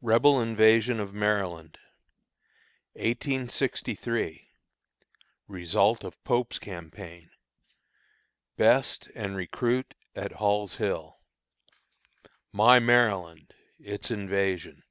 [0.00, 1.78] REBEL INVASION OF MARYLAND
[2.94, 4.48] 1863.
[5.46, 7.28] Result of Pope's Campaign.
[8.56, 11.18] Best and Recruit at Hall's Hill.
[12.50, 14.84] "My Maryland:" Its Invasion.